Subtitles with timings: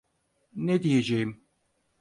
[0.55, 1.43] Ne diyeceğim…